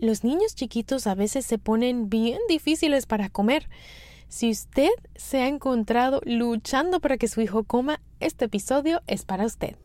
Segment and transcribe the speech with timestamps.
[0.00, 3.68] Los niños chiquitos a veces se ponen bien difíciles para comer.
[4.28, 9.44] Si usted se ha encontrado luchando para que su hijo coma, este episodio es para
[9.44, 9.76] usted.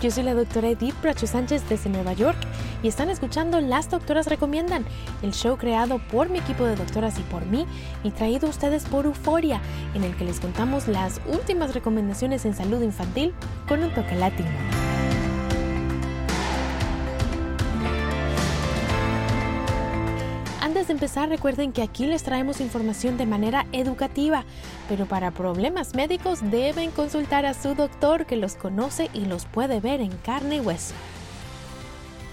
[0.00, 2.38] Yo soy la doctora Edith Bracho Sánchez desde Nueva York
[2.82, 4.84] y están escuchando Las Doctoras Recomiendan,
[5.22, 7.66] el show creado por mi equipo de doctoras y por mí
[8.04, 9.60] y traído a ustedes por Euforia,
[9.94, 13.34] en el que les contamos las últimas recomendaciones en salud infantil
[13.66, 14.87] con un toque latino.
[20.68, 24.44] Antes de empezar, recuerden que aquí les traemos información de manera educativa,
[24.86, 29.80] pero para problemas médicos deben consultar a su doctor que los conoce y los puede
[29.80, 30.92] ver en carne y hueso.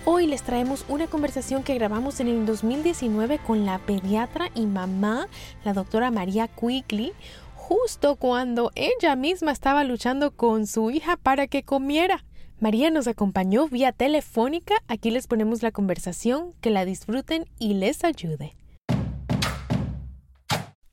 [0.04, 5.30] Hoy les traemos una conversación que grabamos en el 2019 con la pediatra y mamá,
[5.64, 7.14] la doctora María Quigley,
[7.56, 12.26] justo cuando ella misma estaba luchando con su hija para que comiera.
[12.60, 14.76] María nos acompañó vía telefónica.
[14.88, 16.54] Aquí les ponemos la conversación.
[16.62, 18.56] Que la disfruten y les ayude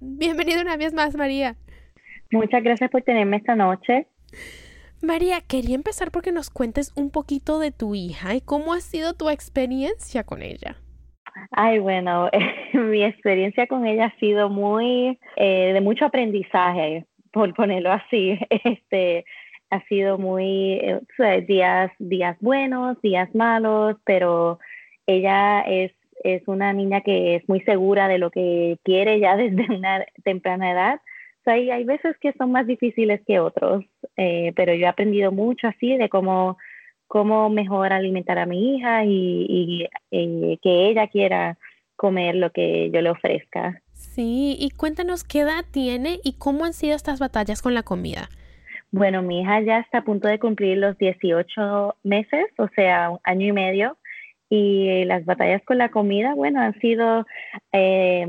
[0.00, 1.56] Bienvenido una vez más, María.
[2.30, 4.06] Muchas gracias por tenerme esta noche.
[5.02, 9.12] María, quería empezar porque nos cuentes un poquito de tu hija y cómo ha sido
[9.12, 10.76] tu experiencia con ella.
[11.52, 12.30] Ay, bueno,
[12.72, 18.38] mi experiencia con ella ha sido muy eh, de mucho aprendizaje, por ponerlo así.
[18.64, 19.26] Este
[19.68, 24.58] ha sido muy eh, días días buenos, días malos, pero
[25.06, 25.92] ella es
[26.24, 30.72] es una niña que es muy segura de lo que quiere ya desde una temprana
[30.72, 31.00] edad.
[31.46, 33.84] hay, hay veces que son más difíciles que otros,
[34.16, 36.58] eh, pero yo he aprendido mucho así de cómo,
[37.06, 41.58] cómo mejor alimentar a mi hija y, y que ella quiera
[41.96, 43.82] comer lo que yo le ofrezca.
[43.92, 48.30] Sí, y cuéntanos qué edad tiene y cómo han sido estas batallas con la comida.
[48.90, 53.20] Bueno, mi hija ya está a punto de cumplir los 18 meses, o sea, un
[53.22, 53.96] año y medio
[54.50, 57.24] y las batallas con la comida, bueno, han sido
[57.72, 58.26] eh,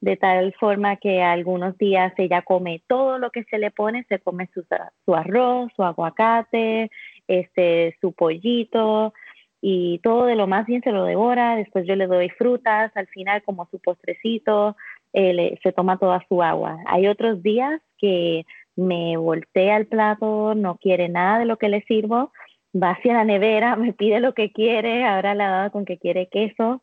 [0.00, 4.18] de tal forma que algunos días ella come todo lo que se le pone, se
[4.18, 4.66] come su,
[5.04, 6.90] su arroz, su aguacate,
[7.28, 9.14] este, su pollito
[9.60, 13.06] y todo de lo más bien se lo devora, después yo le doy frutas, al
[13.06, 14.76] final como su postrecito,
[15.12, 16.78] eh, se toma toda su agua.
[16.86, 21.82] Hay otros días que me voltea el plato, no quiere nada de lo que le
[21.82, 22.32] sirvo,
[22.74, 25.98] va hacia la nevera, me pide lo que quiere, ahora le ha dado con que
[25.98, 26.82] quiere queso,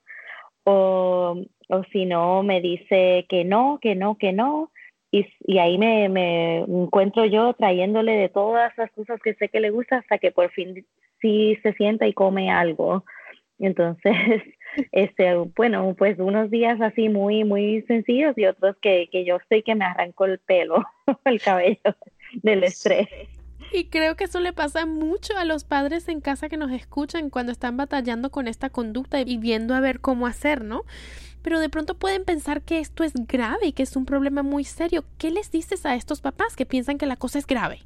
[0.63, 4.71] o, o si no, me dice que no, que no, que no,
[5.11, 9.59] y, y ahí me, me, encuentro yo trayéndole de todas las cosas que sé que
[9.59, 10.85] le gusta hasta que por fin
[11.19, 13.03] sí se sienta y come algo.
[13.57, 14.13] Entonces,
[14.91, 19.63] este, bueno, pues unos días así muy, muy sencillos y otros que, que yo sé
[19.63, 20.83] que me arrancó el pelo,
[21.25, 21.95] el cabello
[22.43, 23.07] del estrés.
[23.71, 27.29] Y creo que eso le pasa mucho a los padres en casa que nos escuchan
[27.29, 30.81] cuando están batallando con esta conducta y viendo a ver cómo hacer, ¿no?
[31.43, 34.63] Pero de pronto pueden pensar que esto es grave y que es un problema muy
[34.63, 35.03] serio.
[35.17, 37.79] ¿Qué les dices a estos papás que piensan que la cosa es grave?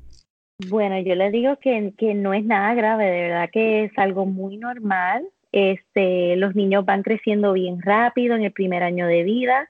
[0.70, 4.26] Bueno, yo les digo que, que no es nada grave, de verdad que es algo
[4.26, 5.28] muy normal.
[5.52, 9.70] Este, los niños van creciendo bien rápido en el primer año de vida,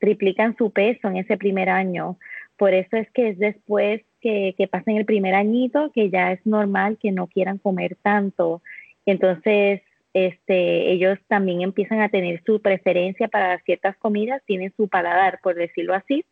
[0.00, 2.18] triplican su peso en ese primer año.
[2.56, 6.44] Por eso es que es después que, que pasen el primer añito que ya es
[6.46, 8.62] normal que no quieran comer tanto
[9.04, 9.82] Entonces,
[10.14, 15.54] este, ellos también empiezan a tener su preferencia para ciertas comidas, tienen su paladar, por
[15.54, 16.24] decirlo así,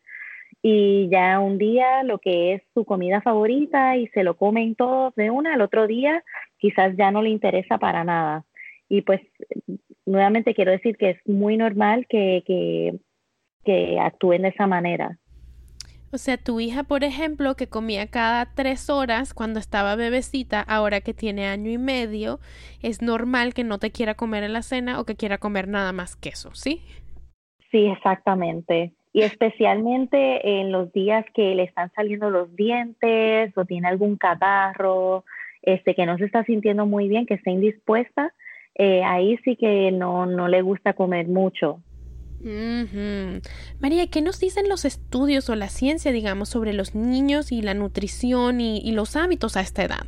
[0.63, 5.15] y ya un día lo que es su comida favorita y se lo comen todos
[5.15, 6.23] de una, al otro día
[6.59, 8.45] quizás ya no le interesa para nada.
[8.89, 9.21] Y pues
[10.05, 12.99] nuevamente quiero decir que es muy normal que, que,
[13.65, 15.19] que actúen de esa manera.
[16.12, 21.01] O sea, tu hija, por ejemplo, que comía cada tres horas cuando estaba bebecita, ahora
[21.01, 22.41] que tiene año y medio,
[22.83, 25.93] es normal que no te quiera comer en la cena o que quiera comer nada
[25.93, 26.83] más queso, ¿sí?
[27.71, 28.93] Sí, exactamente.
[29.12, 35.25] Y especialmente en los días que le están saliendo los dientes o tiene algún catarro,
[35.62, 38.35] este, que no se está sintiendo muy bien, que está indispuesta,
[38.75, 41.81] eh, ahí sí que no, no le gusta comer mucho.
[42.43, 47.75] María, ¿qué nos dicen los estudios o la ciencia, digamos, sobre los niños y la
[47.75, 50.07] nutrición y, los hábitos a esta edad?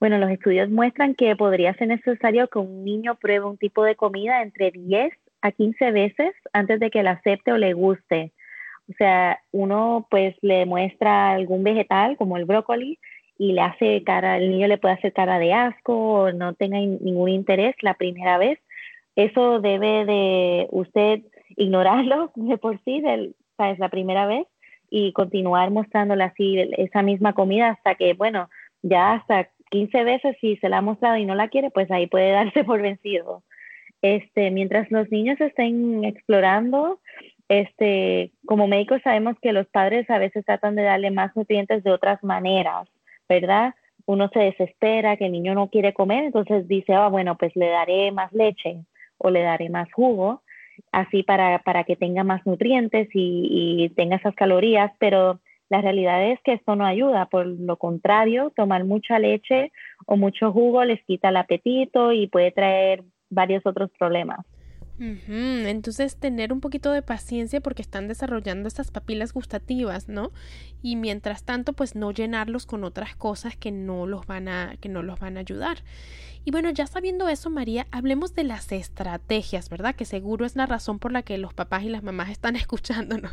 [0.00, 3.94] Bueno, los estudios muestran que podría ser necesario que un niño pruebe un tipo de
[3.94, 5.12] comida entre 10
[5.42, 8.32] a 15 veces antes de que la acepte o le guste.
[8.90, 12.98] O sea, uno pues le muestra algún vegetal como el brócoli
[13.38, 16.78] y le hace cara, el niño le puede hacer cara de asco o no tenga
[16.78, 18.58] ningún interés la primera vez.
[19.14, 21.20] Eso debe de usted
[21.56, 24.46] ignorarlo de por sí, del, es la primera vez,
[24.90, 28.50] y continuar mostrándole así esa misma comida hasta que, bueno,
[28.82, 32.06] ya hasta 15 veces si se la ha mostrado y no la quiere, pues ahí
[32.06, 33.42] puede darse por vencido.
[34.02, 37.00] Este, mientras los niños estén explorando,
[37.48, 41.90] este, como médicos sabemos que los padres a veces tratan de darle más nutrientes de
[41.92, 42.88] otras maneras,
[43.28, 43.74] ¿verdad?
[44.04, 47.68] Uno se desespera que el niño no quiere comer, entonces dice, ah, bueno, pues le
[47.68, 48.84] daré más leche
[49.18, 50.42] o le daré más jugo,
[50.90, 55.40] así para, para que tenga más nutrientes y, tenga esas calorías, pero
[55.70, 59.72] la realidad es que esto no ayuda, por lo contrario, tomar mucha leche
[60.06, 64.44] o mucho jugo les quita el apetito y puede traer varios otros problemas.
[65.28, 70.30] Entonces, tener un poquito de paciencia porque están desarrollando estas papilas gustativas, ¿no?
[70.82, 74.88] Y mientras tanto, pues no llenarlos con otras cosas que no los van a, que
[74.88, 75.78] no los van a ayudar.
[76.44, 79.94] Y bueno, ya sabiendo eso, María, hablemos de las estrategias, ¿verdad?
[79.94, 83.32] Que seguro es la razón por la que los papás y las mamás están escuchándonos.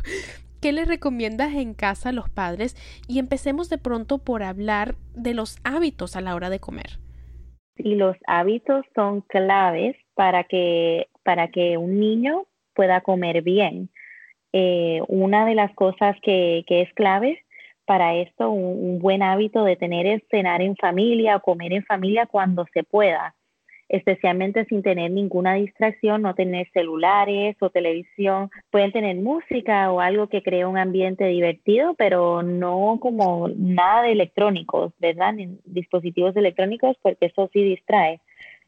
[0.60, 2.76] ¿Qué les recomiendas en casa a los padres?
[3.08, 6.98] Y empecemos de pronto por hablar de los hábitos a la hora de comer.
[7.76, 13.90] Y los hábitos son claves para que, para que un niño pueda comer bien.
[14.52, 17.44] Eh, una de las cosas que, que es clave
[17.90, 22.26] para esto un, buen hábito de tener es cenar en familia o comer en familia
[22.26, 23.34] cuando se pueda,
[23.90, 28.48] especialmente sin tener ninguna distracción, no tener celulares o televisión.
[28.70, 34.12] Pueden tener música o algo que cree un ambiente divertido, pero no como nada de
[34.12, 35.34] electrónicos, ¿verdad?
[35.64, 38.20] dispositivos electrónicos, porque eso sí distrae.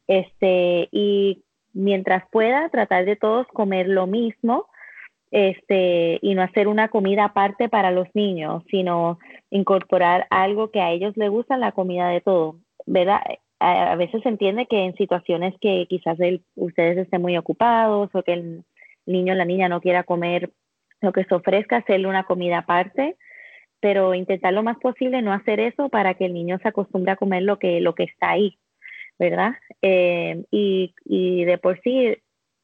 [0.08, 4.66] Este, y mientras pueda, tratar de todos comer lo mismo
[5.30, 9.20] este, y no hacer una comida aparte para los niños, sino
[9.50, 13.20] incorporar algo que a ellos les gusta, la comida de todo, ¿verdad?
[13.64, 16.18] A, veces se entiende que en situaciones que quizás
[16.56, 18.64] ustedes estén muy ocupados o que el
[19.06, 20.50] niño o la niña no quiera comer
[21.00, 23.16] lo que se ofrezca, hacerle una comida aparte,
[23.80, 27.16] pero intentar lo más posible no hacer eso para que el niño se acostumbre a
[27.16, 28.58] comer lo que, lo que está ahí,
[29.18, 29.52] ¿verdad?
[29.80, 32.16] Eh, y, y de por sí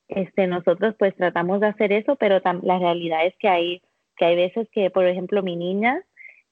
[0.09, 3.83] este, nosotros pues tratamos de hacer eso, pero la realidad es que hay,
[4.17, 6.02] que hay veces que, por ejemplo, mi niña,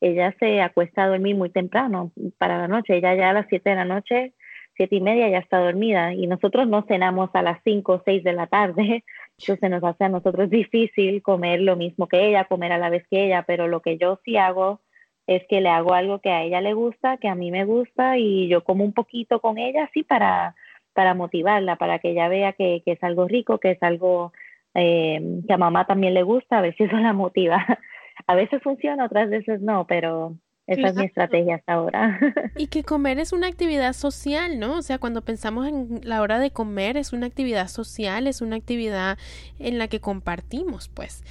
[0.00, 3.70] ella se acuesta a dormir muy temprano para la noche, ella ya a las 7
[3.70, 4.34] de la noche,
[4.76, 6.12] siete y media ya está dormida.
[6.12, 9.04] Y nosotros no cenamos a las 5 o 6 de la tarde,
[9.38, 13.06] entonces nos hace a nosotros difícil comer lo mismo que ella, comer a la vez
[13.10, 14.80] que ella, pero lo que yo sí hago
[15.26, 18.16] es que le hago algo que a ella le gusta, que a mí me gusta
[18.18, 20.54] y yo como un poquito con ella así para
[20.96, 24.32] para motivarla, para que ella vea que, es algo rico, que es algo
[24.74, 27.64] eh, que a mamá también le gusta, a ver si eso la motiva.
[28.26, 32.18] A veces funciona, otras veces no, pero esa es mi estrategia hasta ahora.
[32.56, 34.78] Y que comer es una actividad social, ¿no?
[34.78, 38.56] O sea, cuando pensamos en la hora de comer, es una actividad social, es una
[38.56, 39.16] actividad
[39.58, 41.22] en la que compartimos, pues.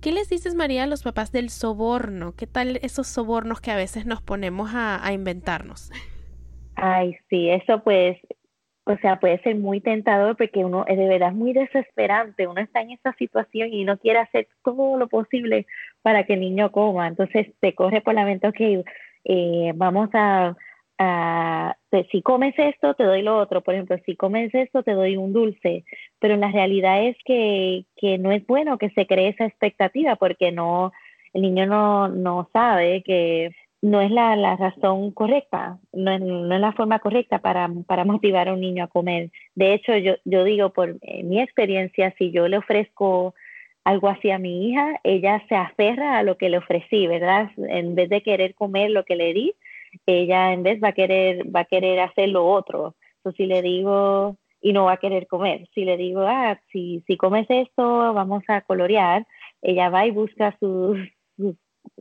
[0.00, 2.34] ¿Qué les dices, María, a los papás del soborno?
[2.36, 5.90] ¿Qué tal esos sobornos que a veces nos ponemos a, a inventarnos?
[6.76, 8.18] Ay, sí, eso pues
[8.88, 12.82] o sea, puede ser muy tentador porque uno es de verdad muy desesperante, uno está
[12.82, 15.66] en esa situación y no quiere hacer todo lo posible
[16.06, 18.84] para que el niño coma, entonces te corre por la mente, ok,
[19.24, 20.54] eh, vamos a,
[22.12, 25.32] si comes esto, te doy lo otro, por ejemplo, si comes esto, te doy un
[25.32, 25.84] dulce,
[26.20, 27.86] pero la realidad es que,
[28.20, 30.92] no es bueno que se cree esa expectativa porque no,
[31.32, 33.50] el niño no, sabe que
[33.82, 37.66] no es la, razón correcta, no es, la forma correcta para,
[38.04, 39.32] motivar a un niño a comer.
[39.56, 43.34] De hecho, yo digo, por mi experiencia, si yo le ofrezco
[43.86, 47.50] algo así a mi hija, ella se aferra a lo que le ofrecí, ¿verdad?
[47.56, 49.54] En vez de querer comer lo que le di,
[50.06, 52.96] ella en vez va a querer, va a querer hacer lo otro.
[53.18, 57.04] Entonces, si le digo, y no va a querer comer, si le digo, ah, si,
[57.06, 59.24] si comes esto, vamos a colorear,
[59.62, 60.98] ella va y busca sus,
[61.36, 61.54] sus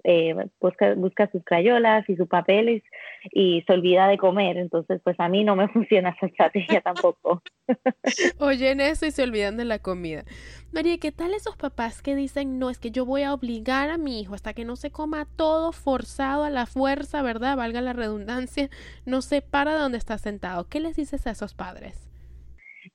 [0.03, 2.83] eh, busca, busca sus crayolas y sus papeles
[3.31, 4.57] y se olvida de comer.
[4.57, 7.41] Entonces, pues a mí no me funciona esa estrategia tampoco.
[8.39, 10.23] Oyen eso y se olvidan de la comida.
[10.71, 13.97] María, ¿qué tal esos papás que dicen, no, es que yo voy a obligar a
[13.97, 17.57] mi hijo hasta que no se coma todo forzado a la fuerza, ¿verdad?
[17.57, 18.69] Valga la redundancia,
[19.05, 20.67] no se para de donde está sentado.
[20.69, 22.09] ¿Qué les dices a esos padres?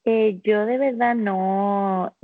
[0.05, 2.15] Eh, yo de verdad no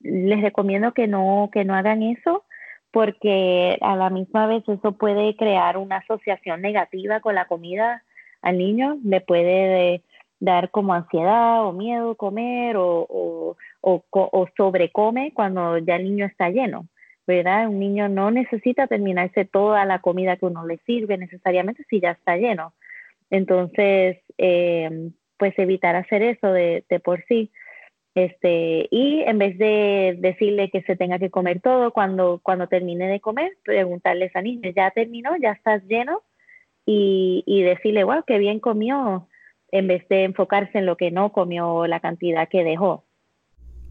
[0.00, 2.44] les recomiendo que no, que no hagan eso
[2.90, 8.02] porque a la misma vez eso puede crear una asociación negativa con la comida
[8.42, 10.02] al niño, le puede
[10.40, 16.26] dar como ansiedad o miedo comer o, o, o, o, sobrecome cuando ya el niño
[16.26, 16.86] está lleno,
[17.26, 17.68] ¿verdad?
[17.68, 22.12] Un niño no necesita terminarse toda la comida que uno le sirve necesariamente si ya
[22.12, 22.72] está lleno.
[23.30, 27.50] Entonces, eh, pues evitar hacer eso de, de por sí.
[28.18, 33.06] Este, y en vez de decirle que se tenga que comer todo, cuando, cuando termine
[33.06, 35.36] de comer, preguntarle a niña, ¿ya terminó?
[35.40, 36.22] ¿Ya estás lleno?
[36.84, 39.28] Y, y decirle, wow, qué bien comió,
[39.70, 43.04] en vez de enfocarse en lo que no comió, la cantidad que dejó.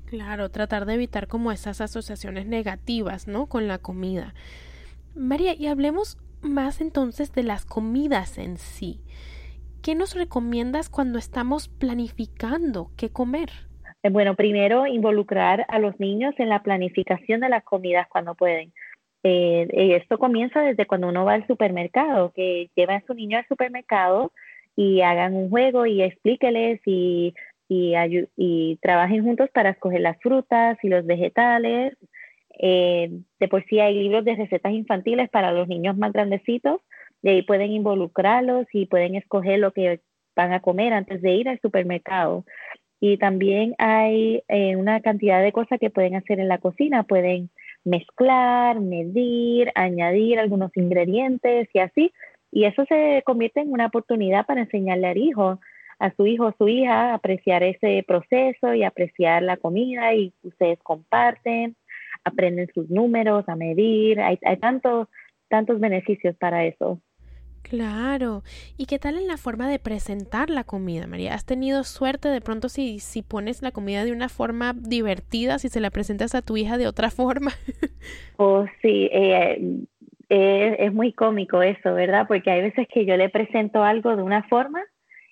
[0.08, 3.46] Claro, tratar de evitar como esas asociaciones negativas, ¿no?
[3.46, 4.34] Con la comida.
[5.16, 9.00] María, y hablemos más entonces de las comidas en sí.
[9.82, 13.68] ¿Qué nos recomiendas cuando estamos planificando qué comer?
[14.08, 18.72] Eh, bueno, primero involucrar a los niños en la planificación de las comidas cuando pueden.
[19.24, 23.48] Eh, esto comienza desde cuando uno va al supermercado, que lleva a su niño al
[23.48, 24.32] supermercado
[24.76, 27.34] y hagan un juego y explíqueles y,
[28.82, 31.98] trabajen juntos para escoger las frutas y los vegetales.
[32.60, 33.10] Eh,
[33.40, 36.82] de por sí hay libros de recetas infantiles para los niños más grandecitos,
[37.22, 40.00] de ahí pueden involucrarlos y pueden escoger lo que
[40.36, 42.46] van a comer antes de ir al supermercado.
[43.00, 47.04] Y también hay eh, una cantidad de cosas que pueden hacer en la cocina.
[47.04, 47.50] Pueden
[47.84, 52.12] mezclar, medir, añadir algunos ingredientes y así.
[52.52, 55.60] Y eso se convierte en una oportunidad para enseñarle al hijo,
[56.00, 60.80] a su hijo o su hija, apreciar ese proceso y apreciar la comida y ustedes
[60.84, 61.76] comparten,
[62.24, 64.20] aprenden sus números, a medir.
[64.22, 65.08] Hay, hay tantos,
[65.50, 67.02] tantos beneficios para eso.
[67.70, 68.44] Claro.
[68.78, 71.34] ¿Y qué tal en la forma de presentar la comida, María?
[71.34, 75.68] ¿Has tenido suerte de pronto si, si pones la comida de una forma divertida, si
[75.68, 77.52] se la presentas a tu hija de otra forma?
[78.38, 79.10] oh, sí.
[79.12, 79.86] Eh,
[80.30, 82.26] eh, es muy cómico eso, ¿verdad?
[82.28, 84.82] Porque hay veces que yo le presento algo de una forma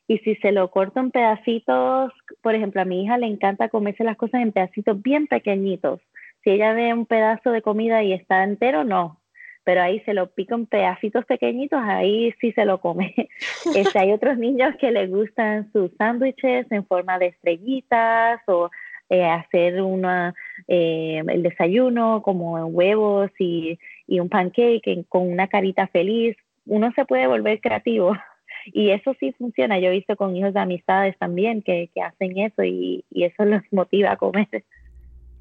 [0.07, 2.11] y si se lo corto en pedacitos,
[2.41, 5.99] por ejemplo, a mi hija le encanta comerse las cosas en pedacitos bien pequeñitos.
[6.43, 9.19] Si ella ve un pedazo de comida y está entero, no,
[9.65, 13.13] pero ahí se lo pica en pedacitos pequeñitos, ahí sí se lo come.
[13.75, 18.69] Este, hay otros niños que les gustan sus sándwiches en forma de estrellitas o
[19.09, 20.35] eh, hacer una,
[20.67, 26.37] eh, el desayuno como huevos y, y un pancake con una carita feliz.
[26.67, 28.15] Uno se puede volver creativo
[28.65, 29.79] y eso sí funciona.
[29.79, 33.45] Yo he visto con hijos de amistades también que, que hacen eso y, y eso
[33.45, 34.63] los motiva a comer.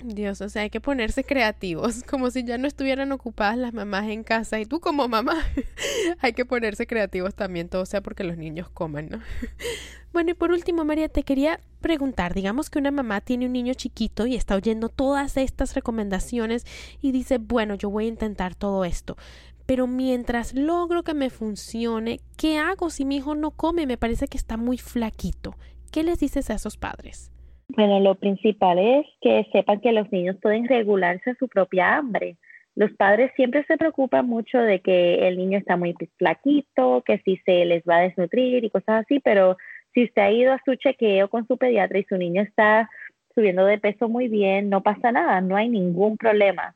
[0.04, 4.08] Dios, o sea, hay que ponerse creativos, como si ya no estuvieran ocupadas las mamás
[4.08, 5.36] en casa y tú como mamá,
[6.20, 9.20] hay que ponerse creativos también, todo sea porque los niños coman, ¿no?
[10.12, 13.74] bueno, y por último, María, te quería preguntar, digamos que una mamá tiene un niño
[13.74, 16.66] chiquito y está oyendo todas estas recomendaciones
[17.00, 19.16] y dice, bueno, yo voy a intentar todo esto,
[19.64, 23.86] pero mientras logro que me funcione, ¿qué hago si mi hijo no come?
[23.86, 25.56] Me parece que está muy flaquito.
[25.90, 27.30] ¿Qué les dices a esos padres?
[27.76, 32.36] Bueno, lo principal es que sepan que los niños pueden regularse su propia hambre.
[32.76, 37.36] Los padres siempre se preocupan mucho de que el niño está muy flaquito, que si
[37.38, 39.56] se les va a desnutrir y cosas así, pero
[39.92, 42.88] si usted ha ido a su chequeo con su pediatra y su niño está
[43.34, 46.74] subiendo de peso muy bien, no pasa nada, no hay ningún problema.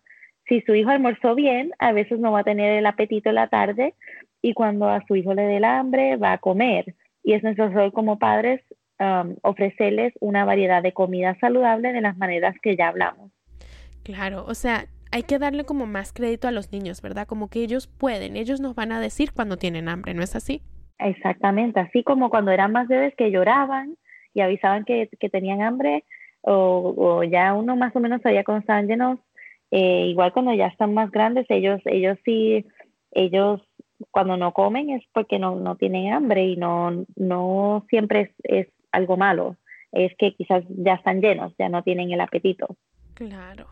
[0.48, 3.48] Si su hijo almorzó bien, a veces no va a tener el apetito en la
[3.48, 3.94] tarde
[4.42, 6.94] y cuando a su hijo le dé el hambre, va a comer.
[7.22, 8.62] Y es nuestro rol como padres
[9.00, 13.30] Um, ofrecerles una variedad de comida saludable de las maneras que ya hablamos.
[14.02, 17.26] Claro, o sea, hay que darle como más crédito a los niños, ¿verdad?
[17.28, 20.62] Como que ellos pueden, ellos nos van a decir cuando tienen hambre, ¿no es así?
[20.98, 23.96] Exactamente, así como cuando eran más bebés que lloraban
[24.34, 26.04] y avisaban que, que tenían hambre
[26.40, 29.20] o, o, ya uno más o menos sabía cuando estaban llenos,
[29.70, 32.64] eh, igual cuando ya están más grandes, ellos, ellos sí,
[33.12, 33.60] ellos
[34.10, 38.77] cuando no comen es porque no, no tienen hambre y no, no siempre es, es
[38.92, 39.57] algo malo,
[39.92, 42.76] es que quizás ya están llenos, ya no tienen el apetito.
[43.14, 43.68] Claro.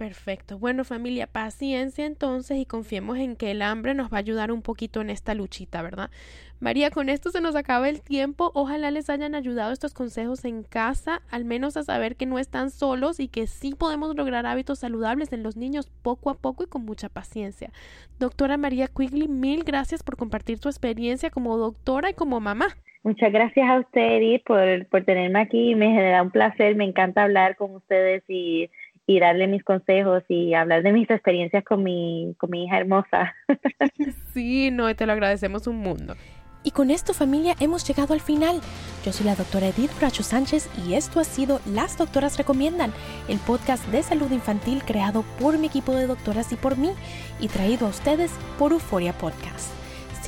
[0.00, 0.58] Perfecto.
[0.58, 4.62] Bueno, familia, paciencia entonces y confiemos en que el hambre nos va a ayudar un
[4.62, 6.10] poquito en esta luchita, ¿verdad?
[6.58, 8.50] María, con esto se nos acaba el tiempo.
[8.54, 12.70] Ojalá les hayan ayudado estos consejos en casa, al menos a saber que no están
[12.70, 16.66] solos y que sí podemos lograr hábitos saludables en los niños poco a poco y
[16.66, 17.70] con mucha paciencia.
[18.18, 22.68] Doctora María Quigley, mil gracias por compartir tu experiencia como doctora y como mamá.
[23.02, 25.74] Muchas gracias a usted, Edith, por, por tenerme aquí.
[25.74, 28.70] Me genera un placer, me encanta hablar con ustedes y
[29.10, 33.34] y darle mis consejos y hablar de mis experiencias con mi, con mi hija hermosa.
[34.32, 36.14] sí, no, te lo agradecemos un mundo.
[36.62, 38.60] Y con esto familia hemos llegado al final.
[39.04, 42.92] Yo soy la doctora Edith Bracho Sánchez y esto ha sido Las Doctoras Recomiendan,
[43.28, 46.92] el podcast de salud infantil creado por mi equipo de doctoras y por mí
[47.40, 49.79] y traído a ustedes por Euforia Podcast.